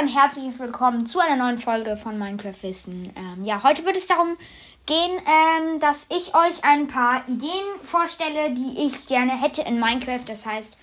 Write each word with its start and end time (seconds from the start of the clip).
und 0.00 0.08
herzliches 0.08 0.60
Willkommen 0.60 1.06
zu 1.06 1.18
einer 1.18 1.34
neuen 1.34 1.58
Folge 1.58 1.96
von 1.96 2.18
Minecraft 2.18 2.62
Wissen. 2.62 3.12
Ähm, 3.16 3.44
ja, 3.44 3.64
heute 3.64 3.84
wird 3.84 3.96
es 3.96 4.06
darum 4.06 4.36
gehen, 4.86 5.10
ähm, 5.10 5.80
dass 5.80 6.06
ich 6.16 6.36
euch 6.36 6.62
ein 6.62 6.86
paar 6.86 7.28
Ideen 7.28 7.66
vorstelle, 7.82 8.52
die 8.52 8.86
ich 8.86 9.08
gerne 9.08 9.32
hätte 9.32 9.62
in 9.62 9.80
Minecraft. 9.80 10.24
Das 10.28 10.46
heißt, 10.46 10.76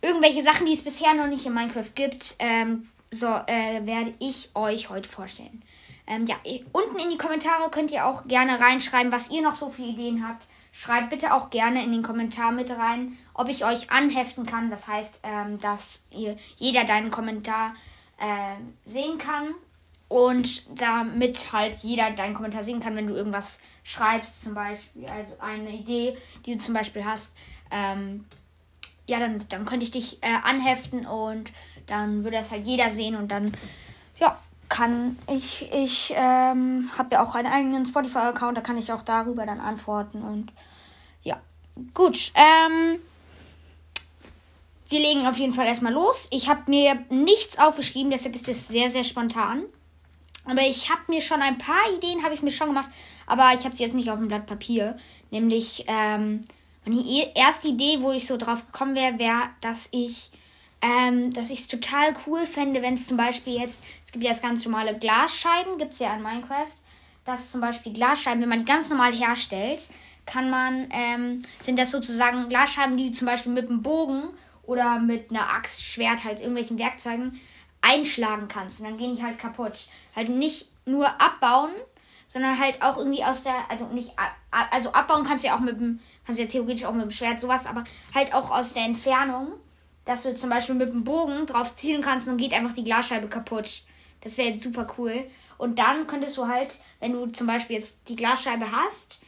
irgendwelche 0.00 0.42
Sachen, 0.42 0.64
die 0.64 0.72
es 0.72 0.82
bisher 0.82 1.12
noch 1.12 1.26
nicht 1.26 1.44
in 1.44 1.52
Minecraft 1.52 1.94
gibt, 1.94 2.36
ähm, 2.38 2.88
so 3.10 3.26
äh, 3.26 3.84
werde 3.84 4.14
ich 4.18 4.48
euch 4.54 4.88
heute 4.88 5.08
vorstellen. 5.08 5.62
Ähm, 6.06 6.24
ja, 6.24 6.36
unten 6.72 6.98
in 7.00 7.10
die 7.10 7.18
Kommentare 7.18 7.70
könnt 7.70 7.90
ihr 7.90 8.06
auch 8.06 8.26
gerne 8.26 8.58
reinschreiben, 8.58 9.12
was 9.12 9.30
ihr 9.30 9.42
noch 9.42 9.56
so 9.56 9.68
für 9.68 9.82
Ideen 9.82 10.26
habt. 10.26 10.46
Schreibt 10.72 11.10
bitte 11.10 11.34
auch 11.34 11.50
gerne 11.50 11.82
in 11.82 11.92
den 11.92 12.02
Kommentar 12.02 12.52
mit 12.52 12.70
rein, 12.70 13.16
ob 13.34 13.48
ich 13.48 13.64
euch 13.64 13.90
anheften 13.90 14.46
kann. 14.46 14.70
Das 14.70 14.86
heißt, 14.86 15.20
ähm, 15.22 15.58
dass 15.58 16.04
ihr 16.10 16.36
jeder 16.56 16.84
deinen 16.84 17.10
Kommentar 17.10 17.74
äh, 18.18 18.56
sehen 18.88 19.18
kann 19.18 19.54
und 20.08 20.64
damit 20.80 21.52
halt 21.52 21.76
jeder 21.78 22.10
deinen 22.10 22.34
Kommentar 22.34 22.64
sehen 22.64 22.80
kann, 22.80 22.96
wenn 22.96 23.06
du 23.06 23.14
irgendwas 23.14 23.60
schreibst, 23.82 24.42
zum 24.42 24.54
Beispiel, 24.54 25.06
also 25.06 25.36
eine 25.38 25.70
Idee, 25.70 26.18
die 26.44 26.52
du 26.52 26.58
zum 26.58 26.74
Beispiel 26.74 27.04
hast. 27.04 27.34
Ähm, 27.70 28.24
ja, 29.06 29.18
dann, 29.18 29.44
dann 29.48 29.64
könnte 29.64 29.84
ich 29.84 29.90
dich 29.90 30.22
äh, 30.22 30.36
anheften 30.42 31.06
und 31.06 31.52
dann 31.86 32.24
würde 32.24 32.36
das 32.36 32.50
halt 32.50 32.64
jeder 32.64 32.90
sehen 32.90 33.16
und 33.16 33.28
dann, 33.28 33.52
ja, 34.18 34.38
kann 34.70 35.18
ich, 35.28 35.70
ich 35.72 36.14
ähm, 36.16 36.88
habe 36.96 37.16
ja 37.16 37.22
auch 37.22 37.34
einen 37.34 37.52
eigenen 37.52 37.84
Spotify-Account, 37.84 38.56
da 38.56 38.62
kann 38.62 38.78
ich 38.78 38.92
auch 38.92 39.02
darüber 39.02 39.44
dann 39.44 39.60
antworten 39.60 40.22
und 40.22 40.52
ja, 41.22 41.38
gut. 41.92 42.32
Ähm, 42.34 43.00
wir 44.88 45.00
legen 45.00 45.26
auf 45.26 45.36
jeden 45.36 45.52
Fall 45.52 45.66
erstmal 45.66 45.92
los. 45.92 46.28
Ich 46.32 46.48
habe 46.48 46.62
mir 46.70 47.04
nichts 47.10 47.58
aufgeschrieben, 47.58 48.10
deshalb 48.10 48.34
ist 48.34 48.48
es 48.48 48.68
sehr, 48.68 48.88
sehr 48.88 49.04
spontan. 49.04 49.64
Aber 50.46 50.62
ich 50.62 50.88
habe 50.88 51.02
mir 51.08 51.20
schon 51.20 51.42
ein 51.42 51.58
paar 51.58 51.92
Ideen, 51.96 52.24
habe 52.24 52.34
ich 52.34 52.42
mir 52.42 52.50
schon 52.50 52.68
gemacht, 52.68 52.88
aber 53.26 53.52
ich 53.54 53.64
habe 53.64 53.76
sie 53.76 53.82
jetzt 53.82 53.94
nicht 53.94 54.10
auf 54.10 54.18
dem 54.18 54.28
Blatt 54.28 54.46
Papier. 54.46 54.96
Nämlich, 55.30 55.84
ähm, 55.86 56.40
meine 56.84 57.04
erste 57.34 57.68
Idee, 57.68 57.98
wo 58.00 58.12
ich 58.12 58.26
so 58.26 58.36
drauf 58.36 58.64
gekommen 58.66 58.94
wäre, 58.94 59.18
wäre, 59.18 59.50
dass 59.60 59.88
ich 59.92 60.30
ähm, 60.82 61.32
dass 61.32 61.50
ich 61.50 61.60
es 61.60 61.68
total 61.68 62.14
cool 62.26 62.46
fände, 62.46 62.82
wenn 62.82 62.94
es 62.94 63.06
zum 63.06 63.16
Beispiel 63.16 63.60
jetzt, 63.60 63.84
es 64.04 64.12
gibt 64.12 64.24
ja 64.24 64.30
das 64.30 64.42
ganz 64.42 64.64
normale 64.64 64.98
Glasscheiben, 64.98 65.78
gibt 65.78 65.92
es 65.92 65.98
ja 65.98 66.14
in 66.14 66.22
Minecraft, 66.22 66.72
dass 67.24 67.52
zum 67.52 67.60
Beispiel 67.60 67.92
Glasscheiben, 67.92 68.40
wenn 68.40 68.48
man 68.48 68.60
die 68.60 68.64
ganz 68.64 68.88
normal 68.88 69.12
herstellt, 69.12 69.88
kann 70.26 70.48
man, 70.48 70.88
ähm, 70.92 71.42
sind 71.60 71.78
das 71.78 71.90
sozusagen 71.90 72.48
Glasscheiben, 72.48 72.96
die 72.96 73.12
zum 73.12 73.26
Beispiel 73.26 73.52
mit 73.52 73.68
einem 73.68 73.82
Bogen 73.82 74.30
oder 74.62 74.98
mit 75.00 75.30
einer 75.30 75.52
Axt, 75.54 75.82
Schwert, 75.82 76.24
halt 76.24 76.40
irgendwelchen 76.40 76.78
Werkzeugen 76.78 77.40
einschlagen 77.82 78.48
kannst. 78.48 78.80
Und 78.80 78.86
dann 78.86 78.98
gehen 78.98 79.16
die 79.16 79.22
halt 79.22 79.38
kaputt. 79.38 79.88
Halt 80.14 80.28
nicht 80.28 80.68
nur 80.86 81.08
abbauen, 81.20 81.70
sondern 82.28 82.58
halt 82.58 82.80
auch 82.82 82.96
irgendwie 82.96 83.24
aus 83.24 83.42
der, 83.42 83.54
also 83.68 83.86
nicht, 83.88 84.12
also 84.50 84.92
abbauen 84.92 85.24
kannst 85.24 85.42
du 85.44 85.48
ja 85.48 85.56
auch 85.56 85.60
mit 85.60 85.80
dem, 85.80 85.98
kannst 86.24 86.38
du 86.38 86.44
ja 86.44 86.48
theoretisch 86.48 86.84
auch 86.84 86.92
mit 86.92 87.02
dem 87.02 87.10
Schwert 87.10 87.40
sowas, 87.40 87.66
aber 87.66 87.82
halt 88.14 88.32
auch 88.32 88.50
aus 88.50 88.74
der 88.74 88.84
Entfernung 88.84 89.52
dass 90.10 90.24
du 90.24 90.34
zum 90.34 90.50
Beispiel 90.50 90.74
mit 90.74 90.92
dem 90.92 91.04
Bogen 91.04 91.46
drauf 91.46 91.76
zielen 91.76 92.02
kannst 92.02 92.26
und 92.26 92.36
geht 92.36 92.52
einfach 92.52 92.74
die 92.74 92.82
Glasscheibe 92.82 93.28
kaputt. 93.28 93.84
Das 94.22 94.36
wäre 94.36 94.58
super 94.58 94.84
cool. 94.98 95.24
Und 95.56 95.78
dann 95.78 96.08
könntest 96.08 96.36
du 96.36 96.48
halt, 96.48 96.78
wenn 96.98 97.12
du 97.12 97.26
zum 97.26 97.46
Beispiel 97.46 97.76
jetzt 97.76 98.00
die 98.08 98.16
Glasscheibe 98.16 98.72
hast 98.72 99.20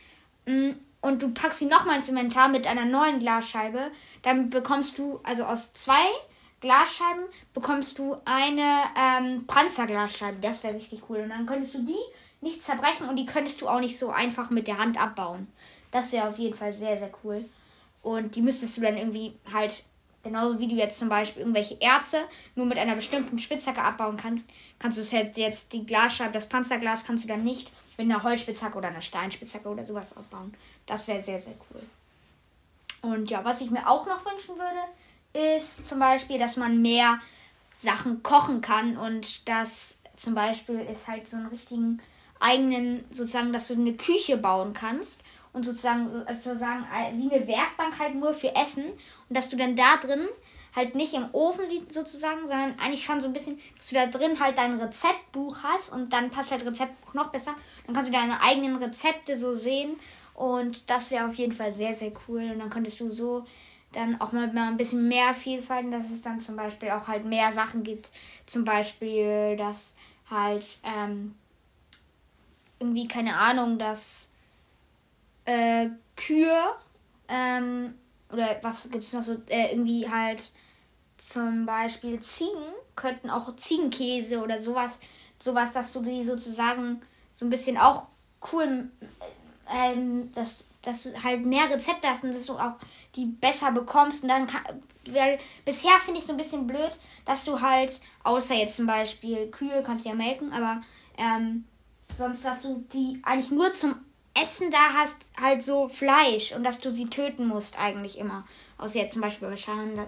mm, 0.46 0.70
und 1.00 1.22
du 1.22 1.32
packst 1.32 1.60
sie 1.60 1.66
nochmal 1.66 1.98
ins 1.98 2.08
Inventar 2.08 2.48
mit 2.48 2.66
einer 2.66 2.84
neuen 2.84 3.20
Glasscheibe, 3.20 3.92
dann 4.22 4.50
bekommst 4.50 4.98
du, 4.98 5.20
also 5.22 5.44
aus 5.44 5.72
zwei 5.72 6.02
Glasscheiben 6.60 7.26
bekommst 7.54 8.00
du 8.00 8.16
eine 8.24 8.82
ähm, 8.98 9.46
Panzerglasscheibe. 9.46 10.38
Das 10.40 10.64
wäre 10.64 10.74
richtig 10.74 11.02
cool. 11.08 11.18
Und 11.18 11.28
dann 11.28 11.46
könntest 11.46 11.74
du 11.74 11.84
die 11.84 11.94
nicht 12.40 12.60
zerbrechen 12.60 13.08
und 13.08 13.14
die 13.14 13.26
könntest 13.26 13.62
du 13.62 13.68
auch 13.68 13.78
nicht 13.78 13.96
so 13.96 14.10
einfach 14.10 14.50
mit 14.50 14.66
der 14.66 14.78
Hand 14.78 15.00
abbauen. 15.00 15.46
Das 15.92 16.12
wäre 16.12 16.26
auf 16.26 16.38
jeden 16.38 16.56
Fall 16.56 16.72
sehr, 16.72 16.98
sehr 16.98 17.12
cool. 17.22 17.44
Und 18.02 18.34
die 18.34 18.42
müsstest 18.42 18.76
du 18.76 18.80
dann 18.80 18.96
irgendwie 18.96 19.38
halt 19.52 19.84
Genauso 20.22 20.60
wie 20.60 20.68
du 20.68 20.74
jetzt 20.74 20.98
zum 20.98 21.08
Beispiel 21.08 21.42
irgendwelche 21.42 21.80
Erze 21.80 22.24
nur 22.54 22.66
mit 22.66 22.78
einer 22.78 22.94
bestimmten 22.94 23.38
Spitzhacke 23.38 23.82
abbauen 23.82 24.16
kannst, 24.16 24.48
kannst 24.78 24.96
du 24.96 25.02
es 25.02 25.10
jetzt, 25.10 25.36
jetzt 25.36 25.72
die 25.72 25.84
Glasscheibe, 25.84 26.32
das 26.32 26.48
Panzerglas 26.48 27.04
kannst 27.04 27.24
du 27.24 27.28
dann 27.28 27.42
nicht 27.42 27.70
mit 27.98 28.10
einer 28.10 28.22
Holzspitzhacke 28.22 28.78
oder 28.78 28.88
einer 28.88 29.00
Steinspitzhacke 29.00 29.68
oder 29.68 29.84
sowas 29.84 30.16
abbauen. 30.16 30.54
Das 30.86 31.08
wäre 31.08 31.22
sehr, 31.22 31.40
sehr 31.40 31.54
cool. 31.70 31.82
Und 33.02 33.30
ja, 33.30 33.44
was 33.44 33.60
ich 33.60 33.70
mir 33.70 33.88
auch 33.88 34.06
noch 34.06 34.24
wünschen 34.24 34.54
würde, 34.56 35.56
ist 35.56 35.86
zum 35.86 35.98
Beispiel, 35.98 36.38
dass 36.38 36.56
man 36.56 36.80
mehr 36.80 37.18
Sachen 37.74 38.22
kochen 38.22 38.60
kann 38.60 38.96
und 38.96 39.48
dass 39.48 39.98
zum 40.16 40.34
Beispiel 40.34 40.80
ist 40.80 41.08
halt 41.08 41.28
so 41.28 41.36
einen 41.36 41.46
richtigen 41.46 42.00
eigenen, 42.38 43.04
sozusagen, 43.10 43.52
dass 43.52 43.68
du 43.68 43.74
eine 43.74 43.94
Küche 43.94 44.36
bauen 44.36 44.72
kannst 44.74 45.24
und 45.52 45.64
sozusagen, 45.64 46.08
so, 46.08 46.18
also 46.24 46.40
sozusagen 46.40 46.84
äh, 46.84 47.12
wie 47.16 47.32
eine 47.32 47.46
Werkbank 47.46 47.98
halt 47.98 48.14
nur 48.14 48.32
für 48.32 48.54
Essen 48.54 48.84
und 48.84 49.36
dass 49.36 49.50
du 49.50 49.56
dann 49.56 49.76
da 49.76 49.96
drin 49.96 50.26
halt 50.74 50.94
nicht 50.94 51.12
im 51.12 51.26
Ofen 51.32 51.64
sozusagen, 51.88 52.46
sondern 52.46 52.74
eigentlich 52.78 53.04
schon 53.04 53.20
so 53.20 53.26
ein 53.26 53.34
bisschen, 53.34 53.58
dass 53.76 53.90
du 53.90 53.94
da 53.96 54.06
drin 54.06 54.40
halt 54.40 54.56
dein 54.56 54.80
Rezeptbuch 54.80 55.58
hast 55.62 55.92
und 55.92 56.12
dann 56.12 56.30
passt 56.30 56.50
halt 56.50 56.64
Rezeptbuch 56.64 57.14
noch 57.14 57.28
besser. 57.28 57.54
Dann 57.86 57.94
kannst 57.94 58.08
du 58.08 58.14
deine 58.14 58.40
eigenen 58.42 58.76
Rezepte 58.76 59.36
so 59.36 59.54
sehen 59.54 59.98
und 60.34 60.88
das 60.88 61.10
wäre 61.10 61.26
auf 61.26 61.34
jeden 61.34 61.52
Fall 61.52 61.72
sehr, 61.72 61.94
sehr 61.94 62.12
cool 62.26 62.50
und 62.52 62.58
dann 62.58 62.70
könntest 62.70 63.00
du 63.00 63.10
so 63.10 63.44
dann 63.92 64.18
auch 64.22 64.32
mal, 64.32 64.50
mal 64.52 64.68
ein 64.68 64.78
bisschen 64.78 65.06
mehr 65.06 65.34
Vielfalt, 65.34 65.92
dass 65.92 66.10
es 66.10 66.22
dann 66.22 66.40
zum 66.40 66.56
Beispiel 66.56 66.90
auch 66.90 67.08
halt 67.08 67.26
mehr 67.26 67.52
Sachen 67.52 67.82
gibt. 67.82 68.10
Zum 68.46 68.64
Beispiel, 68.64 69.56
dass 69.58 69.94
halt 70.30 70.78
ähm, 70.82 71.34
irgendwie, 72.78 73.06
keine 73.06 73.36
Ahnung, 73.36 73.78
dass 73.78 74.31
äh, 75.44 75.88
Kühe 76.16 76.74
ähm, 77.28 77.94
oder 78.30 78.58
was 78.62 78.88
gibt 78.90 79.04
es 79.04 79.12
noch 79.12 79.22
so, 79.22 79.34
äh, 79.48 79.72
irgendwie 79.72 80.08
halt 80.08 80.52
zum 81.18 81.66
Beispiel 81.66 82.20
Ziegen 82.20 82.62
könnten 82.96 83.30
auch 83.30 83.54
Ziegenkäse 83.56 84.42
oder 84.42 84.58
sowas, 84.58 85.00
sowas, 85.38 85.72
dass 85.72 85.92
du 85.92 86.00
die 86.02 86.24
sozusagen 86.24 87.00
so 87.32 87.46
ein 87.46 87.50
bisschen 87.50 87.78
auch 87.78 88.04
cool, 88.52 88.90
äh, 89.72 89.94
dass, 90.34 90.68
dass 90.82 91.04
du 91.04 91.22
halt 91.22 91.46
mehr 91.46 91.70
Rezepte 91.70 92.08
hast 92.08 92.24
und 92.24 92.34
dass 92.34 92.46
du 92.46 92.58
auch 92.58 92.74
die 93.14 93.26
besser 93.26 93.72
bekommst. 93.72 94.24
Und 94.24 94.30
dann 94.30 94.46
kann, 94.46 94.62
weil 95.10 95.38
bisher 95.64 95.98
finde 96.04 96.20
ich 96.20 96.26
so 96.26 96.32
ein 96.32 96.38
bisschen 96.38 96.66
blöd, 96.66 96.90
dass 97.24 97.44
du 97.44 97.60
halt, 97.60 98.00
außer 98.24 98.54
jetzt 98.54 98.76
zum 98.76 98.86
Beispiel 98.86 99.50
Kühe, 99.50 99.82
kannst 99.84 100.04
du 100.04 100.10
ja 100.10 100.14
melken, 100.14 100.52
aber 100.52 100.82
ähm, 101.16 101.64
sonst, 102.14 102.44
dass 102.44 102.62
du 102.62 102.84
die 102.92 103.20
eigentlich 103.24 103.50
nur 103.50 103.72
zum 103.72 103.94
Essen 104.40 104.70
da 104.70 104.94
hast, 104.94 105.30
halt 105.40 105.62
so 105.62 105.88
Fleisch 105.88 106.52
und 106.52 106.64
dass 106.64 106.80
du 106.80 106.90
sie 106.90 107.06
töten 107.06 107.46
musst 107.46 107.78
eigentlich 107.78 108.18
immer. 108.18 108.46
Außer 108.78 108.98
jetzt 108.98 109.12
zum 109.12 109.22
Beispiel 109.22 109.48
bei 109.48 109.56
Schafen, 109.56 110.00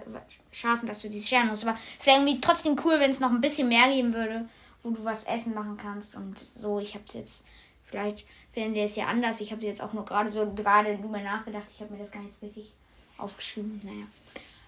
Schafen 0.51 0.87
dass 0.87 1.01
du 1.01 1.09
die 1.09 1.21
scheren 1.21 1.47
musst. 1.47 1.65
Aber 1.65 1.77
es 1.99 2.05
wäre 2.05 2.17
irgendwie 2.17 2.41
trotzdem 2.41 2.75
cool, 2.83 2.99
wenn 2.99 3.11
es 3.11 3.19
noch 3.19 3.29
ein 3.29 3.41
bisschen 3.41 3.69
mehr 3.69 3.87
geben 3.87 4.13
würde, 4.13 4.49
wo 4.83 4.89
du 4.89 5.03
was 5.05 5.25
essen 5.25 5.53
machen 5.53 5.77
kannst. 5.77 6.15
Und 6.15 6.37
so, 6.39 6.79
ich 6.79 6.95
habe 6.95 7.05
es 7.07 7.13
jetzt, 7.13 7.47
vielleicht 7.83 8.25
finden 8.51 8.73
wir 8.73 8.83
es 8.83 8.95
ja 8.95 9.05
anders. 9.05 9.41
Ich 9.41 9.51
habe 9.51 9.65
jetzt 9.65 9.81
auch 9.81 9.93
nur 9.93 10.05
gerade 10.05 10.29
so, 10.29 10.51
gerade 10.53 10.97
drüber 10.97 11.19
nachgedacht. 11.19 11.67
Ich 11.73 11.81
habe 11.81 11.93
mir 11.93 11.99
das 11.99 12.11
gar 12.11 12.21
nicht 12.21 12.33
so 12.33 12.45
richtig 12.45 12.73
aufgeschrieben. 13.17 13.79
Naja. 13.83 14.05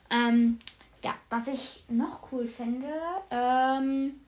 Ähm, 0.10 0.60
ja, 1.04 1.16
was 1.30 1.48
ich 1.48 1.84
noch 1.90 2.32
cool 2.32 2.48
finde, 2.48 2.88
ähm, 3.30 4.20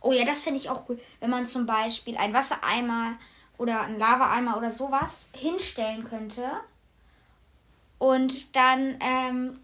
oh 0.00 0.12
ja, 0.12 0.24
das 0.24 0.42
finde 0.42 0.58
ich 0.58 0.68
auch 0.68 0.88
cool, 0.88 1.00
wenn 1.20 1.30
man 1.30 1.46
zum 1.46 1.66
Beispiel 1.66 2.16
einen 2.16 2.34
Wassereimer 2.34 3.14
oder 3.62 3.82
einen 3.82 3.98
Lavaeimer 3.98 4.56
oder 4.56 4.72
sowas 4.72 5.28
hinstellen 5.36 6.02
könnte. 6.02 6.50
Und 7.98 8.56
dann 8.56 8.96
ähm, 9.00 9.58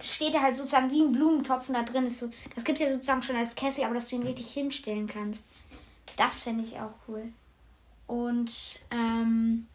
steht 0.00 0.32
er 0.32 0.40
halt 0.40 0.56
sozusagen 0.56 0.90
wie 0.90 1.02
ein 1.02 1.12
Blumentopf 1.12 1.68
und 1.68 1.74
da 1.74 1.82
drin 1.82 2.06
ist 2.06 2.18
so. 2.18 2.30
Das 2.54 2.64
gibt 2.64 2.80
es 2.80 2.86
ja 2.86 2.90
sozusagen 2.90 3.22
schon 3.22 3.36
als 3.36 3.54
Kessel, 3.54 3.84
aber 3.84 3.94
dass 3.94 4.08
du 4.08 4.16
ihn 4.16 4.22
richtig 4.22 4.50
hinstellen 4.50 5.06
kannst. 5.06 5.44
Das 6.16 6.42
fände 6.42 6.64
ich 6.64 6.80
auch 6.80 6.94
cool. 7.06 7.30
Und 8.06 8.50
ähm, 8.90 9.68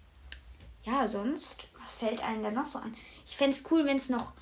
ja, 0.83 1.07
sonst, 1.07 1.67
was 1.79 1.95
fällt 1.95 2.23
einem 2.23 2.41
da 2.41 2.49
noch 2.49 2.65
so 2.65 2.79
an? 2.79 2.95
Ich 3.27 3.37
fände 3.37 3.55
es 3.55 3.63
cool, 3.69 3.85
wenn 3.85 3.97
es 3.97 4.09
noch 4.09 4.33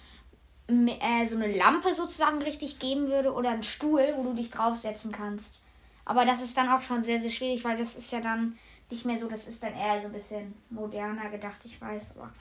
äh, 0.68 1.26
so 1.26 1.36
eine 1.36 1.54
Lampe 1.54 1.94
sozusagen 1.94 2.42
richtig 2.42 2.80
geben 2.80 3.08
würde 3.08 3.34
oder 3.34 3.50
einen 3.50 3.64
Stuhl, 3.64 4.14
wo 4.16 4.24
du 4.24 4.34
dich 4.34 4.52
draufsetzen 4.52 5.12
kannst. 5.12 5.60
Aber 6.06 6.24
das 6.24 6.42
ist 6.42 6.56
dann 6.56 6.70
auch 6.70 6.82
schon 6.82 7.04
sehr, 7.04 7.20
sehr 7.20 7.32
schwierig, 7.32 7.66
weil 7.66 7.78
das 7.78 7.98
ist 7.98 8.14
ja 8.14 8.22
dann 8.22 8.58
nicht 8.90 9.06
mehr 9.06 9.18
so, 9.18 9.28
das 9.28 9.48
ist 9.48 9.64
dann 9.64 9.74
eher 9.74 10.02
so 10.02 10.08
ein 10.08 10.14
bisschen 10.14 10.54
moderner 10.70 11.30
gedacht, 11.30 11.58
ich 11.66 11.80
weiß, 11.80 12.12
aber 12.16 12.32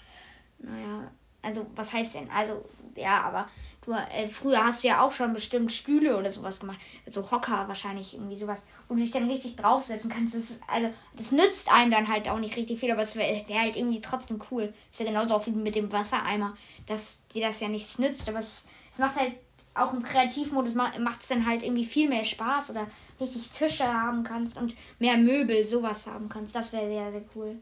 naja, 0.59 1.11
also 1.43 1.67
was 1.75 1.93
heißt 1.93 2.17
denn? 2.17 2.31
Also, 2.31 2.65
ja, 2.97 3.23
aber 3.23 3.49
du, 3.85 3.93
äh, 3.93 4.27
früher 4.27 4.65
hast 4.65 4.83
du 4.83 4.89
ja 4.89 5.01
auch 5.01 5.13
schon 5.13 5.33
bestimmt 5.33 5.71
Stühle 5.71 6.17
oder 6.17 6.31
sowas 6.31 6.61
gemacht, 6.61 6.79
so 7.07 7.31
Hocker 7.31 7.69
wahrscheinlich 7.69 8.15
irgendwie 8.15 8.37
sowas, 8.37 8.63
wo 8.89 8.95
du 8.95 9.01
dich 9.01 9.13
dann 9.13 9.31
richtig 9.31 9.55
draufsetzen 9.55 10.11
kannst. 10.11 10.35
Das 10.35 10.59
also, 10.67 10.91
das 11.15 11.31
nützt 11.33 11.73
einem 11.73 11.91
dann 11.91 12.09
halt 12.09 12.29
auch 12.29 12.39
nicht 12.39 12.57
richtig 12.57 12.81
viel, 12.81 12.91
aber 12.91 13.03
es 13.03 13.15
wäre 13.17 13.47
wär 13.49 13.61
halt 13.61 13.77
irgendwie 13.77 14.01
trotzdem 14.01 14.41
cool. 14.51 14.73
Ist 14.91 15.01
ja 15.01 15.07
genauso 15.07 15.35
auch 15.35 15.47
wie 15.47 15.53
mit 15.53 15.77
dem 15.77 15.93
Wassereimer, 15.93 16.57
dass 16.87 17.27
dir 17.29 17.47
das 17.47 17.61
ja 17.61 17.69
nichts 17.69 17.99
nützt, 17.99 18.29
aber 18.29 18.39
es, 18.39 18.65
es 18.93 18.99
macht 18.99 19.17
halt 19.17 19.35
auch 19.77 19.93
im 19.93 20.03
Kreativmodus 20.03 20.75
macht 20.75 21.21
es 21.21 21.29
dann 21.29 21.47
halt 21.47 21.63
irgendwie 21.63 21.85
viel 21.85 22.09
mehr 22.09 22.25
Spaß 22.25 22.71
oder 22.71 22.87
richtig 23.21 23.51
Tische 23.51 23.87
haben 23.87 24.25
kannst 24.25 24.57
und 24.57 24.75
mehr 24.99 25.17
Möbel, 25.17 25.65
sowas 25.65 26.07
haben 26.07 26.29
kannst. 26.29 26.55
Das 26.55 26.73
wäre 26.73 26.89
sehr, 26.89 27.13
sehr 27.13 27.25
cool. 27.35 27.57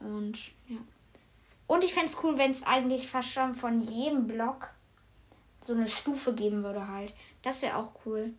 Und 0.00 0.38
ja. 0.68 0.78
Und 1.66 1.84
ich 1.84 1.92
fände 1.92 2.06
es 2.06 2.22
cool, 2.22 2.36
wenn 2.36 2.50
es 2.50 2.62
eigentlich 2.62 3.08
fast 3.08 3.30
schon 3.30 3.54
von 3.54 3.80
jedem 3.80 4.26
Block 4.26 4.70
so 5.60 5.72
eine 5.72 5.88
Stufe 5.88 6.34
geben 6.34 6.62
würde 6.62 6.88
halt. 6.88 7.14
Das 7.42 7.62
wäre 7.62 7.76
auch 7.76 7.92
cool. 8.04 8.34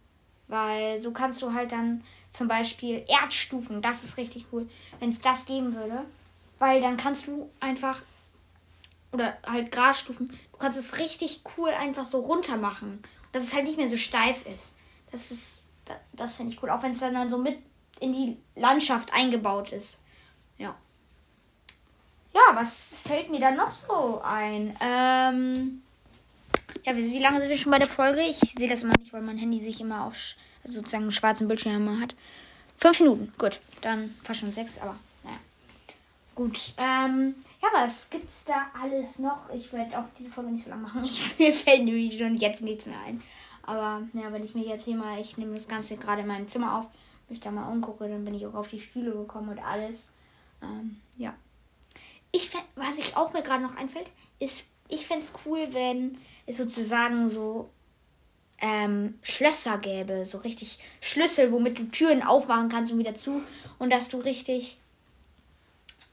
Weil 0.47 0.97
so 0.99 1.11
kannst 1.11 1.41
du 1.41 1.53
halt 1.53 1.71
dann 1.71 2.03
zum 2.29 2.47
Beispiel 2.47 3.03
Erdstufen, 3.07 3.81
das 3.81 4.03
ist 4.03 4.17
richtig 4.17 4.45
cool, 4.51 4.69
wenn 4.99 5.09
es 5.09 5.19
das 5.19 5.45
geben 5.45 5.73
würde. 5.73 6.05
Weil 6.59 6.79
dann 6.81 6.97
kannst 6.97 7.25
du 7.27 7.49
einfach, 7.59 8.03
oder 9.15 9.37
halt 9.45 9.71
Grasstufen, 9.71 10.27
du 10.27 10.57
kannst 10.57 10.77
es 10.77 10.99
richtig 10.99 11.41
cool 11.57 11.69
einfach 11.69 12.05
so 12.05 12.19
runter 12.19 12.57
machen. 12.57 13.01
Dass 13.31 13.43
es 13.43 13.53
halt 13.53 13.65
nicht 13.65 13.77
mehr 13.77 13.89
so 13.89 13.97
steif 13.97 14.45
ist. 14.45 14.77
Das 15.11 15.31
ist, 15.31 15.63
das, 15.85 15.97
das 16.13 16.35
finde 16.37 16.53
ich 16.53 16.63
cool. 16.63 16.69
Auch 16.69 16.83
wenn 16.83 16.91
es 16.91 16.99
dann, 16.99 17.13
dann 17.13 17.29
so 17.29 17.37
mit 17.37 17.57
in 17.99 18.11
die 18.11 18.37
Landschaft 18.55 19.13
eingebaut 19.13 19.71
ist. 19.71 20.01
Ja. 20.57 20.75
Ja, 22.33 22.41
was 22.53 22.97
fällt 22.97 23.29
mir 23.29 23.39
da 23.39 23.51
noch 23.51 23.71
so 23.71 24.21
ein? 24.21 24.75
Ähm, 24.81 25.81
ja, 26.83 26.95
wie, 26.95 27.11
wie, 27.11 27.19
lange 27.19 27.39
sind 27.39 27.49
wir 27.49 27.57
schon 27.57 27.71
bei 27.71 27.79
der 27.79 27.87
Folge? 27.87 28.21
Ich 28.21 28.39
sehe 28.39 28.69
das 28.69 28.83
immer 28.83 28.97
nicht, 28.99 29.13
weil 29.13 29.21
mein 29.21 29.37
Handy 29.37 29.59
sich 29.59 29.81
immer 29.81 30.05
auf 30.05 30.35
also 30.63 30.79
sozusagen 30.79 31.03
einen 31.03 31.11
schwarzen 31.11 31.47
Bildschirm 31.47 32.01
hat. 32.01 32.15
Fünf 32.77 32.99
Minuten, 32.99 33.31
gut. 33.37 33.59
Dann 33.81 34.13
fast 34.23 34.41
schon 34.41 34.53
sechs, 34.53 34.79
aber 34.79 34.95
naja. 35.23 35.37
Gut. 36.33 36.73
Ähm, 36.77 37.35
ja, 37.65 37.83
was 37.83 38.09
gibt's 38.09 38.45
da 38.45 38.67
alles 38.79 39.19
noch? 39.19 39.49
Ich 39.53 39.71
werde 39.73 39.97
auch 39.97 40.05
diese 40.17 40.29
Folge 40.29 40.51
nicht 40.51 40.63
so 40.63 40.69
lange 40.69 40.83
machen. 40.83 41.01
Mir 41.37 41.53
fällt 41.53 41.83
nämlich 41.83 42.17
schon 42.17 42.35
jetzt 42.35 42.61
nichts 42.61 42.85
mehr 42.85 42.99
ein. 42.99 43.21
Aber 43.63 44.03
ja, 44.13 44.31
wenn 44.31 44.43
ich 44.43 44.53
mir 44.53 44.65
jetzt 44.65 44.85
hier 44.85 44.95
mal, 44.95 45.19
ich 45.19 45.37
nehme 45.37 45.55
das 45.55 45.67
Ganze 45.67 45.97
gerade 45.97 46.21
in 46.21 46.27
meinem 46.27 46.47
Zimmer 46.47 46.77
auf, 46.77 46.85
mich 47.29 47.39
da 47.39 47.49
mal 47.49 47.71
umgucke, 47.71 48.07
dann 48.07 48.23
bin 48.23 48.35
ich 48.35 48.45
auch 48.45 48.53
auf 48.53 48.67
die 48.67 48.79
Stühle 48.79 49.11
gekommen 49.11 49.49
und 49.49 49.59
alles. 49.59 50.11
Ähm, 50.61 51.01
ja. 51.17 51.33
Ich 52.31 52.51
was 52.75 52.99
ich 52.99 53.17
auch 53.17 53.33
mir 53.33 53.41
gerade 53.41 53.63
noch 53.63 53.75
einfällt, 53.75 54.11
ist, 54.39 54.65
ich 54.87 55.07
fände 55.07 55.23
es 55.23 55.33
cool, 55.45 55.67
wenn 55.71 56.19
es 56.45 56.57
sozusagen 56.57 57.27
so 57.27 57.69
ähm, 58.59 59.17
Schlösser 59.23 59.79
gäbe, 59.79 60.25
so 60.27 60.39
richtig 60.39 60.77
Schlüssel, 61.01 61.51
womit 61.51 61.79
du 61.79 61.85
Türen 61.85 62.21
aufmachen 62.21 62.69
kannst 62.69 62.91
und 62.91 62.99
wieder 62.99 63.15
zu. 63.15 63.41
Und 63.79 63.91
dass 63.91 64.09
du 64.09 64.17
richtig, 64.17 64.77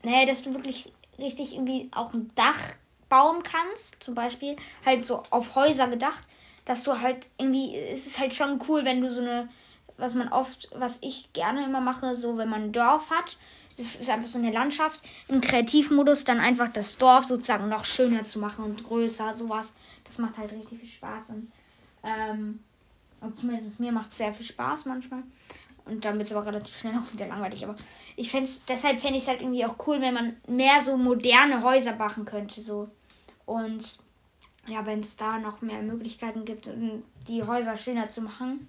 naja, 0.03 0.25
dass 0.25 0.43
du 0.43 0.55
wirklich 0.55 0.91
richtig 1.23 1.55
irgendwie 1.55 1.91
auch 1.95 2.13
ein 2.13 2.29
Dach 2.35 2.75
bauen 3.09 3.43
kannst, 3.43 4.03
zum 4.03 4.15
Beispiel, 4.15 4.57
halt 4.85 5.05
so 5.05 5.23
auf 5.31 5.55
Häuser 5.55 5.89
gedacht, 5.89 6.27
dass 6.65 6.85
du 6.85 7.01
halt 7.01 7.29
irgendwie, 7.39 7.77
es 7.77 8.07
ist 8.07 8.19
halt 8.19 8.35
schon 8.35 8.61
cool, 8.69 8.85
wenn 8.85 9.01
du 9.01 9.11
so 9.11 9.21
eine, 9.21 9.49
was 9.97 10.15
man 10.15 10.29
oft, 10.29 10.71
was 10.75 10.99
ich 11.03 11.33
gerne 11.33 11.65
immer 11.65 11.81
mache, 11.81 12.15
so 12.15 12.37
wenn 12.39 12.49
man 12.49 12.65
ein 12.65 12.73
Dorf 12.73 13.11
hat, 13.11 13.37
das 13.77 13.97
ist 13.97 14.11
einfach 14.11 14.29
so 14.29 14.39
eine 14.39 14.53
Landschaft, 14.53 15.03
im 15.29 15.41
Kreativmodus 15.41 16.25
dann 16.25 16.41
einfach 16.41 16.69
das 16.69 16.99
Dorf 16.99 17.25
sozusagen 17.25 17.69
noch 17.69 17.85
schöner 17.85 18.25
zu 18.25 18.39
machen 18.39 18.65
und 18.65 18.85
größer, 18.85 19.33
sowas. 19.33 19.73
Das 20.05 20.19
macht 20.19 20.37
halt 20.37 20.53
richtig 20.53 20.79
viel 20.79 20.89
Spaß 20.89 21.31
und 21.31 21.53
ähm, 22.05 22.61
und 23.23 23.39
zumindest 23.39 23.79
mir 23.79 23.93
macht 23.93 24.11
es 24.11 24.19
sehr 24.19 24.33
viel 24.33 24.45
Spaß 24.45 24.87
manchmal. 24.87 25.23
Und 25.85 26.05
dann 26.05 26.15
wird 26.15 26.27
es 26.27 26.33
aber 26.33 26.47
relativ 26.47 26.77
schnell 26.79 26.97
auch 26.97 27.13
wieder 27.13 27.27
langweilig. 27.27 27.65
Aber 27.65 27.77
ich 28.17 28.31
fände 28.31 28.49
deshalb 28.69 29.01
fände 29.01 29.17
ich 29.17 29.25
es 29.25 29.29
halt 29.29 29.43
irgendwie 29.43 29.65
auch 29.65 29.77
cool, 29.87 30.01
wenn 30.01 30.15
man 30.15 30.37
mehr 30.47 30.81
so 30.81 30.97
moderne 30.97 31.63
Häuser 31.63 31.97
machen 31.97 32.25
könnte. 32.25 32.61
So. 32.61 32.89
Und 33.47 33.99
ja, 34.67 34.87
wenn 34.87 35.01
es 35.01 35.17
da 35.17 35.39
noch 35.39 35.61
mehr 35.61 35.83
Möglichkeiten 35.83 36.45
gibt, 36.45 36.71
die 37.27 37.43
Häuser 37.43 37.77
schöner 37.77 38.09
zu 38.09 38.23
machen. 38.23 38.69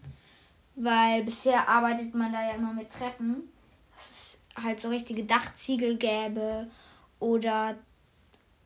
Weil 0.75 1.23
bisher 1.23 1.69
arbeitet 1.69 2.15
man 2.15 2.33
da 2.33 2.43
ja 2.43 2.55
immer 2.55 2.73
mit 2.73 2.91
Treppen. 2.91 3.49
Dass 3.93 4.09
es 4.09 4.41
halt 4.63 4.79
so 4.79 4.89
richtige 4.89 5.23
Dachziegel 5.23 5.97
gäbe. 5.97 6.69
Oder, 7.19 7.75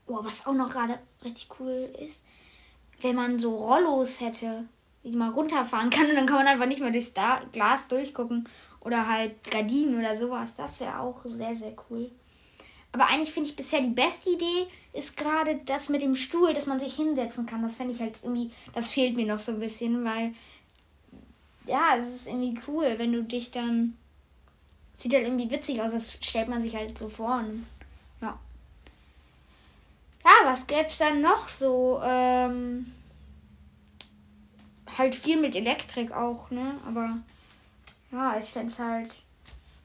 oh, 0.07 0.19
was 0.21 0.47
auch 0.47 0.53
noch 0.53 0.71
gerade 0.71 0.99
richtig 1.23 1.49
cool 1.59 1.93
ist, 1.99 2.25
wenn 3.01 3.15
man 3.15 3.37
so 3.37 3.55
Rollos 3.55 4.21
hätte, 4.21 4.65
man 5.15 5.33
runterfahren 5.33 5.89
kann 5.89 6.09
und 6.09 6.15
dann 6.15 6.25
kann 6.25 6.37
man 6.37 6.47
einfach 6.47 6.65
nicht 6.65 6.81
mehr 6.81 6.91
durchs 6.91 7.13
Glas 7.51 7.87
durchgucken 7.87 8.47
oder 8.81 9.07
halt 9.07 9.49
Gardinen 9.49 9.99
oder 9.99 10.15
sowas. 10.15 10.55
Das 10.55 10.79
wäre 10.79 10.99
auch 10.99 11.21
sehr, 11.25 11.55
sehr 11.55 11.73
cool. 11.89 12.11
Aber 12.91 13.09
eigentlich 13.09 13.31
finde 13.31 13.49
ich 13.49 13.55
bisher 13.55 13.81
die 13.81 13.89
beste 13.89 14.31
Idee 14.31 14.67
ist 14.93 15.17
gerade 15.17 15.59
das 15.65 15.89
mit 15.89 16.01
dem 16.01 16.15
Stuhl, 16.15 16.53
dass 16.53 16.65
man 16.65 16.79
sich 16.79 16.95
hinsetzen 16.95 17.45
kann. 17.45 17.61
Das 17.61 17.75
fände 17.75 17.93
ich 17.93 17.99
halt 17.99 18.19
irgendwie, 18.23 18.51
das 18.73 18.91
fehlt 18.91 19.15
mir 19.15 19.25
noch 19.25 19.39
so 19.39 19.51
ein 19.51 19.59
bisschen, 19.59 20.03
weil 20.03 20.33
ja, 21.65 21.95
es 21.97 22.07
ist 22.07 22.27
irgendwie 22.27 22.59
cool, 22.67 22.95
wenn 22.97 23.11
du 23.11 23.23
dich 23.23 23.51
dann. 23.51 23.97
Sieht 24.93 25.13
halt 25.13 25.25
irgendwie 25.25 25.51
witzig 25.51 25.79
aus, 25.79 25.91
das 25.91 26.13
stellt 26.13 26.47
man 26.47 26.59
sich 26.59 26.75
halt 26.75 26.97
so 26.97 27.07
vor. 27.07 27.37
Und 27.37 27.67
ja, 30.27 30.49
was 30.49 30.67
gäbe 30.67 30.87
es 30.87 30.97
dann 30.97 31.21
noch 31.21 31.47
so? 31.47 32.01
Ähm, 32.03 32.91
halt 34.97 35.15
viel 35.15 35.39
mit 35.39 35.55
Elektrik 35.55 36.11
auch, 36.11 36.49
ne? 36.51 36.79
Aber 36.85 37.17
ja, 38.11 38.37
ich 38.39 38.45
fände 38.45 38.71
es 38.71 38.79
halt. 38.79 39.21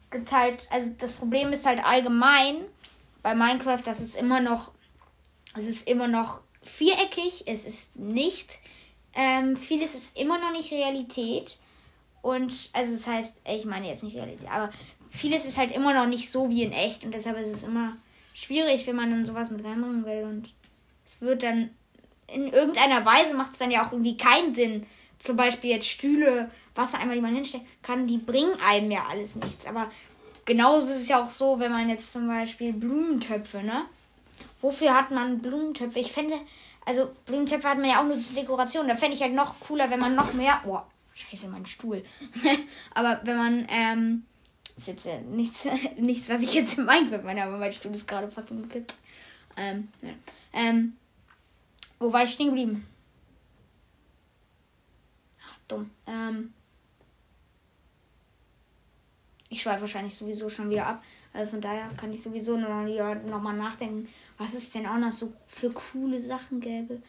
Es 0.01 0.11
gibt 0.11 0.33
halt, 0.33 0.67
also 0.71 0.91
das 0.99 1.13
Problem 1.13 1.53
ist 1.53 1.67
halt 1.67 1.85
allgemein 1.85 2.57
bei 3.23 3.35
Minecraft, 3.35 3.83
dass 3.85 4.01
es 4.01 4.15
immer 4.15 4.41
noch. 4.41 4.73
Es 5.55 5.67
ist 5.67 5.89
immer 5.89 6.09
noch 6.09 6.41
viereckig, 6.63 7.45
es 7.47 7.65
ist 7.65 7.97
nicht. 7.97 8.61
Ähm, 9.15 9.57
vieles 9.57 9.95
ist 9.95 10.19
immer 10.19 10.39
noch 10.39 10.53
nicht 10.53 10.73
Realität. 10.73 11.59
Und, 12.23 12.71
also 12.73 12.93
das 12.93 13.07
heißt, 13.07 13.41
ich 13.47 13.65
meine 13.65 13.89
jetzt 13.89 14.05
nicht 14.05 14.17
Realität, 14.17 14.49
aber 14.49 14.71
vieles 15.11 15.45
ist 15.45 15.59
halt 15.59 15.73
immer 15.73 15.93
noch 15.93 16.07
nicht 16.07 16.31
so 16.31 16.49
wie 16.49 16.63
in 16.63 16.73
echt 16.73 17.05
und 17.05 17.13
deshalb 17.13 17.37
ist 17.39 17.49
es 17.49 17.65
immer 17.65 17.97
schwierig, 18.33 18.87
wenn 18.87 18.97
man 18.97 19.11
dann 19.11 19.27
sowas 19.27 19.51
mit 19.51 19.65
reinbringen 19.65 20.07
will. 20.07 20.25
Und 20.25 20.55
es 21.05 21.21
wird 21.21 21.43
dann 21.43 21.71
in 22.29 22.53
irgendeiner 22.53 23.05
Weise 23.05 23.35
macht 23.35 23.53
es 23.53 23.59
dann 23.59 23.71
ja 23.71 23.87
auch 23.87 23.93
irgendwie 23.93 24.17
keinen 24.17 24.55
Sinn. 24.55 24.87
Zum 25.23 25.37
Beispiel 25.37 25.71
jetzt 25.71 25.87
Stühle, 25.87 26.51
Wassereimer, 26.75 27.15
die 27.15 27.21
man 27.21 27.33
hinstellt 27.33 27.63
kann, 27.81 28.09
die 28.09 28.19
bringen 28.19 28.55
einem 28.61 28.91
ja 28.91 29.05
alles 29.09 29.37
nichts. 29.37 29.67
Aber 29.67 29.89
genauso 30.45 30.91
ist 30.91 31.03
es 31.03 31.09
ja 31.09 31.25
auch 31.25 31.31
so, 31.31 31.61
wenn 31.61 31.71
man 31.71 31.89
jetzt 31.89 32.11
zum 32.11 32.27
Beispiel 32.27 32.73
Blumentöpfe, 32.73 33.63
ne? 33.63 33.85
Wofür 34.61 34.93
hat 34.93 35.13
man 35.13 35.39
Blumentöpfe? 35.39 36.01
Ich 36.01 36.11
fände, 36.11 36.35
also 36.85 37.13
Blumentöpfe 37.25 37.69
hat 37.69 37.79
man 37.79 37.89
ja 37.89 38.01
auch 38.01 38.05
nur 38.05 38.19
zur 38.19 38.35
Dekoration. 38.35 38.89
Da 38.89 38.97
fände 38.97 39.15
ich 39.15 39.23
halt 39.23 39.33
noch 39.33 39.61
cooler, 39.61 39.89
wenn 39.91 40.01
man 40.01 40.17
noch 40.17 40.33
mehr. 40.33 40.61
Oh, 40.67 40.81
scheiße, 41.15 41.47
mein 41.47 41.67
Stuhl. 41.67 42.05
Aber 42.95 43.21
wenn 43.23 43.37
man, 43.37 43.67
ähm, 43.71 44.25
ist 44.77 44.89
jetzt 44.89 45.07
ja 45.07 45.21
nichts, 45.21 45.69
nichts, 45.99 46.29
was 46.31 46.43
ich 46.43 46.53
jetzt 46.55 46.79
im 46.79 46.87
Minecraft 46.87 47.23
meine, 47.23 47.45
aber 47.45 47.59
mein 47.59 47.71
Stuhl 47.71 47.93
ist 47.93 48.09
gerade 48.09 48.29
fast 48.29 48.51
umgekippt. 48.51 48.97
Ähm, 49.57 49.87
ja. 50.03 50.11
ähm, 50.53 50.97
wo 52.01 52.13
war 52.13 52.25
ich 52.25 52.33
stehen 52.33 52.47
geblieben? 52.47 52.89
Dumm. 55.69 55.91
Ähm, 56.07 56.53
ich 59.49 59.63
schweife 59.63 59.83
wahrscheinlich 59.83 60.15
sowieso 60.15 60.49
schon 60.49 60.71
wieder 60.71 60.87
ab. 60.87 61.03
Also 61.35 61.53
von 61.53 61.61
daher 61.61 61.89
kann 61.97 62.13
ich 62.13 62.23
sowieso 62.23 62.57
noch, 62.57 62.87
ja, 62.87 63.15
noch 63.15 63.43
nachdenken, 63.53 64.09
was 64.39 64.55
es 64.55 64.71
denn 64.71 64.87
auch 64.87 64.99
noch 64.99 65.13
so 65.13 65.33
für 65.47 65.71
coole 65.71 66.19
Sachen 66.21 66.61
gäbe. 66.61 67.03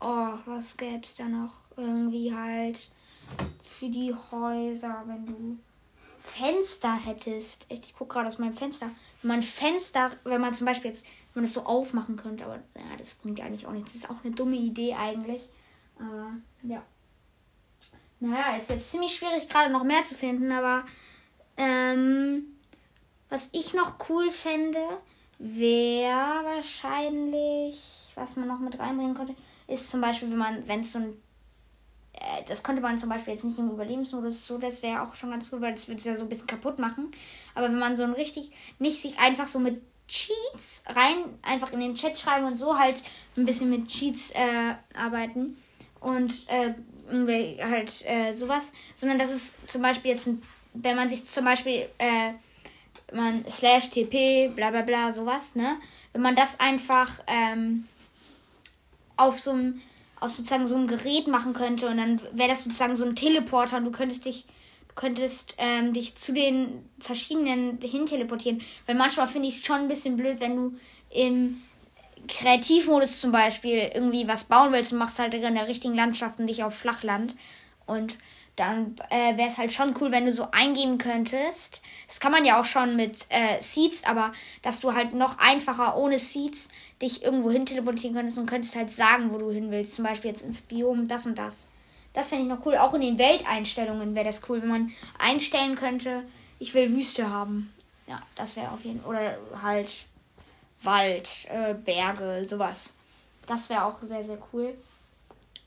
Oh, 0.00 0.32
was 0.46 0.76
gäbe 0.76 1.04
es 1.04 1.16
da 1.16 1.24
noch? 1.24 1.52
Irgendwie 1.76 2.34
halt 2.34 2.90
für 3.62 3.88
die 3.88 4.14
Häuser, 4.30 5.02
wenn 5.06 5.26
du 5.26 5.58
Fenster 6.18 6.94
hättest. 6.94 7.66
Ich 7.68 7.94
gucke 7.94 8.14
gerade 8.14 8.28
aus 8.28 8.38
meinem 8.38 8.54
Fenster. 8.54 8.90
Wenn 9.22 9.28
man 9.28 9.42
Fenster, 9.42 10.10
wenn 10.24 10.40
man 10.40 10.54
zum 10.54 10.66
Beispiel 10.66 10.90
jetzt, 10.90 11.04
wenn 11.32 11.42
man 11.42 11.44
das 11.44 11.52
so 11.52 11.64
aufmachen 11.64 12.16
könnte, 12.16 12.44
aber 12.44 12.56
ja, 12.76 12.96
das 12.98 13.14
bringt 13.14 13.38
ja 13.38 13.46
eigentlich 13.46 13.66
auch 13.66 13.72
nichts. 13.72 13.92
Das 13.92 14.04
ist 14.04 14.10
auch 14.10 14.24
eine 14.24 14.34
dumme 14.34 14.56
Idee 14.56 14.94
eigentlich. 14.94 15.48
Aber 15.98 16.32
ja. 16.62 16.82
Naja, 18.20 18.56
ist 18.56 18.70
jetzt 18.70 18.90
ziemlich 18.90 19.14
schwierig, 19.14 19.48
gerade 19.48 19.72
noch 19.72 19.82
mehr 19.82 20.02
zu 20.02 20.14
finden, 20.14 20.52
aber 20.52 20.84
ähm, 21.56 22.44
was 23.28 23.48
ich 23.52 23.74
noch 23.74 23.94
cool 24.08 24.30
fände, 24.30 24.78
wäre 25.38 26.44
wahrscheinlich, 26.44 28.12
was 28.14 28.36
man 28.36 28.48
noch 28.48 28.58
mit 28.58 28.78
reinbringen 28.78 29.14
könnte, 29.14 29.34
ist 29.66 29.90
zum 29.90 30.00
Beispiel, 30.00 30.30
wenn 30.30 30.38
man, 30.38 30.68
wenn 30.68 30.80
es 30.80 30.92
so 30.92 30.98
ein 30.98 31.16
äh, 32.20 32.42
das 32.46 32.62
konnte 32.62 32.82
man 32.82 32.98
zum 32.98 33.08
Beispiel 33.08 33.34
jetzt 33.34 33.44
nicht 33.44 33.58
im 33.58 33.70
Überlebensmodus 33.70 34.46
so, 34.46 34.58
das 34.58 34.82
wäre 34.82 35.02
auch 35.02 35.14
schon 35.14 35.30
ganz 35.30 35.50
cool, 35.52 35.60
weil 35.60 35.72
das 35.72 35.88
würde 35.88 35.98
es 35.98 36.04
ja 36.04 36.16
so 36.16 36.22
ein 36.22 36.28
bisschen 36.28 36.46
kaputt 36.46 36.78
machen. 36.78 37.10
Aber 37.54 37.66
wenn 37.66 37.78
man 37.78 37.96
so 37.96 38.04
ein 38.04 38.12
richtig, 38.12 38.50
nicht 38.78 39.00
sich 39.00 39.18
einfach 39.18 39.48
so 39.48 39.58
mit 39.58 39.80
Cheats 40.08 40.84
rein, 40.88 41.38
einfach 41.42 41.72
in 41.72 41.80
den 41.80 41.94
Chat 41.94 42.18
schreiben 42.18 42.46
und 42.46 42.56
so 42.56 42.78
halt 42.78 43.02
ein 43.36 43.46
bisschen 43.46 43.70
mit 43.70 43.88
Cheats 43.88 44.32
äh, 44.32 44.74
arbeiten 44.94 45.56
und 46.00 46.32
äh, 46.48 46.74
halt 47.10 48.04
äh, 48.06 48.32
sowas, 48.32 48.72
sondern 48.94 49.18
das 49.18 49.32
ist 49.32 49.70
zum 49.70 49.82
Beispiel 49.82 50.12
jetzt, 50.12 50.26
ein, 50.26 50.42
wenn 50.74 50.96
man 50.96 51.08
sich 51.08 51.26
zum 51.26 51.44
Beispiel 51.44 51.88
äh, 51.98 52.32
man 53.12 53.44
slash 53.48 53.90
tp 53.90 54.48
bla 54.54 54.70
bla 54.70 54.82
bla 54.82 55.12
sowas, 55.12 55.54
ne? 55.54 55.76
Wenn 56.12 56.22
man 56.22 56.36
das 56.36 56.58
einfach 56.60 57.20
ähm, 57.26 57.86
auf 59.16 59.40
so 59.40 59.52
einem 59.52 59.80
aus 60.20 60.36
sozusagen 60.36 60.66
so 60.66 60.76
einem 60.76 60.86
Gerät 60.86 61.28
machen 61.28 61.54
könnte 61.54 61.88
und 61.88 61.96
dann 61.96 62.20
wäre 62.32 62.50
das 62.50 62.64
sozusagen 62.64 62.94
so 62.94 63.04
ein 63.04 63.16
Teleporter 63.16 63.78
und 63.78 63.84
du 63.84 63.90
könntest 63.90 64.26
dich 64.26 64.44
könntest 64.94 65.54
ähm, 65.56 65.94
dich 65.94 66.16
zu 66.16 66.32
den 66.32 66.84
verschiedenen 66.98 67.78
hin 67.80 68.06
teleportieren. 68.06 68.60
Weil 68.86 68.96
manchmal 68.96 69.28
finde 69.28 69.48
ich 69.48 69.58
es 69.58 69.64
schon 69.64 69.76
ein 69.76 69.88
bisschen 69.88 70.16
blöd, 70.16 70.40
wenn 70.40 70.56
du 70.56 70.78
im 71.10 71.62
Kreativmodus 72.28 73.20
zum 73.20 73.32
Beispiel 73.32 73.90
irgendwie 73.94 74.28
was 74.28 74.44
bauen 74.44 74.72
willst 74.72 74.92
machst 74.92 75.18
halt 75.18 75.34
in 75.34 75.54
der 75.54 75.68
richtigen 75.68 75.94
Landschaft 75.94 76.38
und 76.38 76.46
dich 76.46 76.64
auf 76.64 76.74
Flachland. 76.74 77.36
Und 77.86 78.16
dann 78.56 78.94
äh, 79.08 79.36
wäre 79.36 79.48
es 79.48 79.58
halt 79.58 79.72
schon 79.72 79.94
cool, 80.00 80.12
wenn 80.12 80.26
du 80.26 80.32
so 80.32 80.48
eingeben 80.52 80.98
könntest. 80.98 81.80
Das 82.06 82.20
kann 82.20 82.30
man 82.30 82.44
ja 82.44 82.60
auch 82.60 82.64
schon 82.64 82.94
mit 82.94 83.26
äh, 83.30 83.60
Seeds, 83.60 84.04
aber 84.04 84.32
dass 84.62 84.80
du 84.80 84.94
halt 84.94 85.14
noch 85.14 85.38
einfacher 85.38 85.96
ohne 85.96 86.18
Seeds 86.18 86.68
dich 87.00 87.22
irgendwo 87.24 87.50
hin 87.50 87.64
teleportieren 87.64 88.14
könntest 88.14 88.38
und 88.38 88.46
könntest 88.46 88.76
halt 88.76 88.90
sagen, 88.90 89.32
wo 89.32 89.38
du 89.38 89.50
hin 89.50 89.70
willst. 89.70 89.94
Zum 89.94 90.04
Beispiel 90.04 90.30
jetzt 90.30 90.42
ins 90.42 90.60
Biom, 90.62 91.08
das 91.08 91.26
und 91.26 91.38
das. 91.38 91.68
Das 92.12 92.28
fände 92.28 92.44
ich 92.44 92.50
noch 92.50 92.66
cool. 92.66 92.76
Auch 92.76 92.92
in 92.94 93.00
den 93.00 93.18
Welteinstellungen 93.18 94.14
wäre 94.14 94.26
das 94.26 94.42
cool, 94.48 94.60
wenn 94.60 94.68
man 94.68 94.92
einstellen 95.18 95.76
könnte, 95.76 96.24
ich 96.58 96.74
will 96.74 96.90
Wüste 96.94 97.30
haben. 97.30 97.72
Ja, 98.06 98.20
das 98.34 98.56
wäre 98.56 98.72
auf 98.72 98.84
jeden 98.84 99.00
Fall. 99.00 99.10
Oder 99.10 99.62
halt 99.62 99.90
Wald, 100.82 101.46
äh, 101.48 101.74
Berge, 101.74 102.44
sowas. 102.46 102.94
Das 103.46 103.68
wäre 103.68 103.84
auch 103.84 104.00
sehr, 104.02 104.22
sehr 104.22 104.38
cool. 104.52 104.74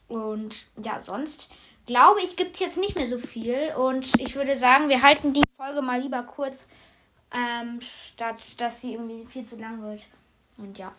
Und 0.08 0.66
ja, 0.82 0.98
sonst 1.00 1.48
glaube 1.86 2.20
ich, 2.22 2.36
gibt 2.36 2.54
es 2.54 2.60
jetzt 2.60 2.78
nicht 2.78 2.96
mehr 2.96 3.06
so 3.06 3.18
viel. 3.18 3.72
Und 3.76 4.20
ich 4.20 4.34
würde 4.34 4.56
sagen, 4.56 4.88
wir 4.88 5.02
halten 5.02 5.32
die 5.32 5.42
Folge 5.56 5.82
mal 5.82 6.00
lieber 6.00 6.22
kurz, 6.22 6.66
ähm, 7.32 7.80
statt 7.80 8.60
dass 8.60 8.80
sie 8.80 8.94
irgendwie 8.94 9.26
viel 9.26 9.44
zu 9.44 9.56
lang 9.56 9.82
wird. 9.82 10.02
Und 10.56 10.78
ja. 10.78 10.92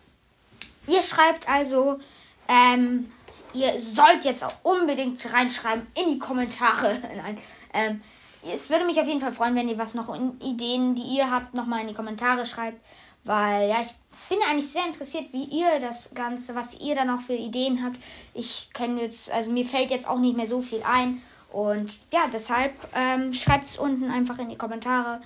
Ihr 0.88 1.02
schreibt 1.02 1.50
also, 1.50 2.00
ähm, 2.48 3.12
ihr 3.54 3.80
sollt 3.80 4.24
jetzt 4.24 4.44
auch 4.44 4.54
unbedingt 4.64 5.34
reinschreiben 5.34 5.88
in 5.96 6.14
die 6.14 6.20
Kommentare. 6.20 7.00
Nein. 7.16 7.40
Ähm, 7.74 8.02
es 8.44 8.70
würde 8.70 8.86
mich 8.86 9.00
auf 9.00 9.08
jeden 9.08 9.22
Fall 9.22 9.34
freuen, 9.34 9.56
wenn 9.56 9.70
ihr 9.70 9.80
was 9.80 9.96
noch 9.96 10.14
in 10.14 10.40
Ideen, 10.40 10.94
die 10.94 11.02
ihr 11.02 11.32
habt, 11.32 11.56
nochmal 11.56 11.82
in 11.82 11.88
die 11.88 11.96
Kommentare 11.96 12.46
schreibt. 12.46 12.80
Weil 13.26 13.70
ja, 13.70 13.82
ich 13.82 13.94
bin 14.30 14.40
eigentlich 14.50 14.70
sehr 14.70 14.86
interessiert, 14.86 15.34
wie 15.34 15.46
ihr 15.46 15.80
das 15.80 16.12
Ganze, 16.14 16.56
was 16.56 16.80
ihr 16.80 16.96
da 16.96 17.06
noch 17.06 17.22
für 17.22 17.34
Ideen 17.34 17.84
habt. 17.84 17.98
Ich 18.34 18.70
kenne 18.74 19.02
jetzt, 19.02 19.32
also 19.32 19.52
mir 19.52 19.66
fällt 19.66 19.92
jetzt 19.92 20.08
auch 20.08 20.20
nicht 20.20 20.38
mehr 20.38 20.48
so 20.48 20.62
viel 20.62 20.82
ein. 20.84 21.22
Und 21.52 22.00
ja, 22.12 22.26
deshalb 22.32 22.74
ähm, 22.94 23.34
schreibt 23.34 23.70
es 23.70 23.78
unten 23.78 24.10
einfach 24.12 24.40
in 24.40 24.50
die 24.50 24.58
Kommentare. 24.58 25.22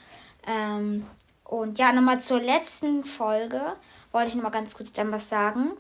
Ähm, 0.48 1.06
und 1.44 1.80
ja, 1.80 1.92
nochmal 1.92 2.20
zur 2.20 2.40
letzten 2.40 3.04
Folge 3.04 3.62
wollte 4.12 4.30
ich 4.30 4.36
nochmal 4.36 4.52
ganz 4.52 4.76
kurz 4.76 4.92
dann 4.92 5.12
was 5.12 5.30
sagen. 5.30 5.72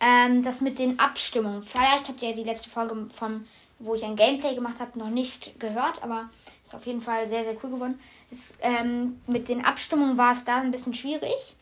Ähm, 0.00 0.42
das 0.42 0.60
mit 0.60 0.78
den 0.78 0.98
Abstimmungen. 0.98 1.62
Vielleicht 1.62 2.08
habt 2.08 2.22
ihr 2.22 2.34
die 2.34 2.44
letzte 2.44 2.70
Folge 2.70 3.06
vom, 3.10 3.46
wo 3.78 3.94
ich 3.94 4.04
ein 4.04 4.16
Gameplay 4.16 4.54
gemacht 4.54 4.80
habe, 4.80 4.98
noch 4.98 5.10
nicht 5.10 5.58
gehört, 5.58 6.02
aber 6.02 6.28
ist 6.62 6.74
auf 6.74 6.86
jeden 6.86 7.00
Fall 7.00 7.26
sehr, 7.26 7.44
sehr 7.44 7.56
cool 7.62 7.70
geworden. 7.70 8.00
Ist, 8.30 8.58
ähm, 8.60 9.20
mit 9.26 9.48
den 9.48 9.64
Abstimmungen 9.64 10.16
war 10.16 10.32
es 10.32 10.44
da 10.44 10.58
ein 10.58 10.70
bisschen 10.70 10.94
schwierig. 10.94 11.56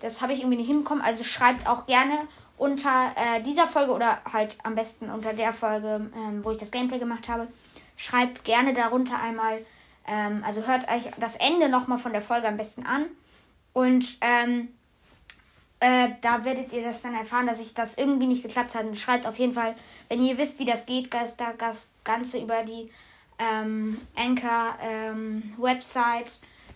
Das 0.00 0.20
habe 0.22 0.32
ich 0.32 0.40
irgendwie 0.40 0.58
nicht 0.58 0.68
hinbekommen. 0.68 1.02
Also 1.02 1.24
schreibt 1.24 1.66
auch 1.66 1.86
gerne 1.86 2.26
unter 2.56 3.12
äh, 3.16 3.42
dieser 3.42 3.66
Folge 3.66 3.92
oder 3.92 4.20
halt 4.32 4.58
am 4.62 4.74
besten 4.74 5.10
unter 5.10 5.32
der 5.32 5.52
Folge, 5.52 6.10
ähm, 6.14 6.44
wo 6.44 6.50
ich 6.50 6.56
das 6.56 6.70
Gameplay 6.70 6.98
gemacht 6.98 7.28
habe. 7.28 7.48
Schreibt 7.96 8.44
gerne 8.44 8.74
darunter 8.74 9.20
einmal, 9.20 9.64
ähm, 10.06 10.42
also 10.46 10.66
hört 10.66 10.90
euch 10.90 11.10
das 11.18 11.36
Ende 11.36 11.68
nochmal 11.68 11.98
von 11.98 12.12
der 12.12 12.22
Folge 12.22 12.48
am 12.48 12.56
besten 12.56 12.84
an. 12.86 13.06
Und 13.72 14.18
ähm, 14.20 14.68
äh, 15.80 16.08
da 16.20 16.44
werdet 16.44 16.72
ihr 16.72 16.82
das 16.82 17.02
dann 17.02 17.14
erfahren, 17.14 17.46
dass 17.46 17.60
ich 17.60 17.74
das 17.74 17.96
irgendwie 17.96 18.26
nicht 18.26 18.42
geklappt 18.42 18.74
hat. 18.74 18.84
Und 18.84 18.98
schreibt 18.98 19.26
auf 19.26 19.38
jeden 19.38 19.52
Fall, 19.52 19.76
wenn 20.08 20.22
ihr 20.22 20.38
wisst, 20.38 20.58
wie 20.58 20.64
das 20.64 20.86
geht, 20.86 21.14
das, 21.14 21.36
das 21.36 21.92
Ganze 22.02 22.38
über 22.40 22.64
die 22.64 22.90
ähm, 23.38 24.00
Anchor 24.16 24.76
ähm, 24.82 25.54
Website 25.58 26.30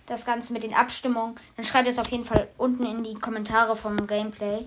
das 0.06 0.24
Ganze 0.24 0.52
mit 0.52 0.62
den 0.62 0.74
Abstimmungen, 0.74 1.36
dann 1.56 1.64
schreibt 1.64 1.88
es 1.88 1.98
auf 1.98 2.08
jeden 2.08 2.24
Fall 2.24 2.48
unten 2.58 2.84
in 2.84 3.02
die 3.02 3.14
Kommentare 3.14 3.76
vom 3.76 4.06
Gameplay. 4.06 4.66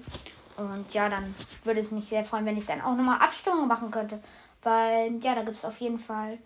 Und 0.57 0.93
ja, 0.93 1.09
dann 1.09 1.35
würde 1.63 1.79
es 1.79 1.91
mich 1.91 2.05
sehr 2.05 2.23
freuen, 2.23 2.45
wenn 2.45 2.57
ich 2.57 2.65
dann 2.65 2.81
auch 2.81 2.95
nochmal 2.95 3.19
Abstimmungen 3.19 3.67
machen 3.67 3.91
könnte. 3.91 4.21
Weil, 4.63 5.17
ja, 5.21 5.35
da 5.35 5.41
gibt 5.41 5.57
es 5.57 5.65
auf 5.65 5.79
jeden 5.81 5.99
Fall 5.99 6.37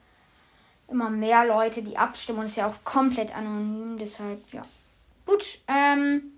immer 0.88 1.10
mehr 1.10 1.46
Leute, 1.46 1.84
die 1.84 1.98
abstimmen. 1.98 2.40
Und 2.40 2.46
ist 2.46 2.58
ja 2.58 2.68
auch 2.68 2.84
komplett 2.84 3.36
anonym. 3.36 3.98
Deshalb, 3.98 4.42
ja. 4.52 4.64
Gut, 5.26 5.60
ähm. 5.68 6.34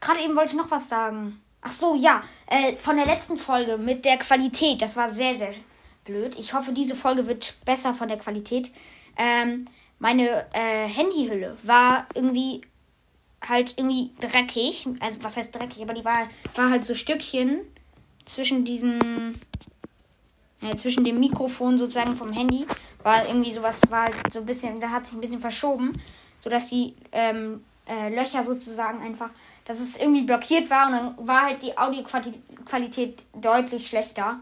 Gerade 0.00 0.20
eben 0.20 0.36
wollte 0.36 0.52
ich 0.52 0.58
noch 0.58 0.70
was 0.70 0.88
sagen. 0.88 1.42
Ach 1.60 1.72
so, 1.72 1.94
ja. 1.94 2.22
Äh, 2.46 2.76
von 2.76 2.96
der 2.96 3.06
letzten 3.06 3.36
Folge 3.36 3.76
mit 3.76 4.04
der 4.04 4.16
Qualität. 4.16 4.80
Das 4.80 4.96
war 4.96 5.10
sehr, 5.10 5.36
sehr 5.36 5.52
blöd. 6.04 6.38
Ich 6.38 6.54
hoffe, 6.54 6.72
diese 6.72 6.96
Folge 6.96 7.26
wird 7.26 7.54
besser 7.64 7.92
von 7.92 8.08
der 8.08 8.18
Qualität. 8.18 8.70
Ähm, 9.18 9.66
meine 9.98 10.46
äh, 10.52 10.86
Handyhülle 10.86 11.56
war 11.62 12.06
irgendwie 12.14 12.62
halt 13.48 13.74
irgendwie 13.76 14.10
dreckig. 14.20 14.86
Also 15.00 15.22
was 15.22 15.36
heißt 15.36 15.54
dreckig, 15.54 15.82
aber 15.82 15.94
die 15.94 16.04
war, 16.04 16.28
war 16.54 16.70
halt 16.70 16.84
so 16.84 16.94
Stückchen 16.94 17.60
zwischen 18.24 18.64
diesen, 18.64 19.40
ja, 20.60 20.74
zwischen 20.76 21.04
dem 21.04 21.20
Mikrofon 21.20 21.78
sozusagen 21.78 22.16
vom 22.16 22.32
Handy. 22.32 22.66
War 23.02 23.26
irgendwie 23.26 23.52
sowas, 23.52 23.80
war 23.88 24.04
halt 24.04 24.32
so 24.32 24.40
ein 24.40 24.46
bisschen, 24.46 24.80
da 24.80 24.90
hat 24.90 25.06
sich 25.06 25.16
ein 25.16 25.20
bisschen 25.20 25.40
verschoben, 25.40 25.92
sodass 26.40 26.68
die 26.68 26.94
ähm, 27.12 27.64
äh, 27.88 28.14
Löcher 28.14 28.42
sozusagen 28.42 29.00
einfach, 29.00 29.30
dass 29.64 29.80
es 29.80 29.96
irgendwie 29.96 30.22
blockiert 30.22 30.68
war 30.70 30.88
und 30.88 30.92
dann 30.92 31.26
war 31.26 31.42
halt 31.46 31.62
die 31.62 31.76
Audioqualität 31.78 33.24
deutlich 33.34 33.86
schlechter. 33.86 34.40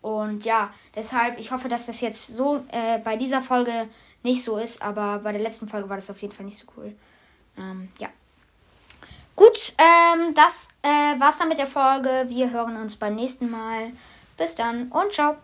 Und 0.00 0.44
ja, 0.44 0.72
deshalb, 0.94 1.40
ich 1.40 1.50
hoffe, 1.50 1.68
dass 1.68 1.86
das 1.86 2.00
jetzt 2.02 2.28
so 2.28 2.64
äh, 2.70 2.98
bei 2.98 3.16
dieser 3.16 3.40
Folge 3.40 3.88
nicht 4.24 4.42
so 4.42 4.58
ist, 4.58 4.82
aber 4.82 5.18
bei 5.18 5.32
der 5.32 5.40
letzten 5.40 5.68
Folge 5.68 5.88
war 5.88 5.96
das 5.96 6.10
auf 6.10 6.20
jeden 6.22 6.34
Fall 6.34 6.46
nicht 6.46 6.58
so 6.58 6.66
cool. 6.76 6.94
Ähm, 7.56 7.88
ja. 7.98 8.08
Gut, 9.36 9.74
ähm, 9.78 10.34
das 10.34 10.68
äh, 10.82 11.18
war's 11.20 11.38
dann 11.38 11.48
mit 11.48 11.58
der 11.58 11.66
Folge. 11.66 12.24
Wir 12.28 12.50
hören 12.50 12.76
uns 12.76 12.96
beim 12.96 13.16
nächsten 13.16 13.50
Mal. 13.50 13.90
Bis 14.36 14.54
dann 14.54 14.88
und 14.88 15.12
ciao. 15.12 15.36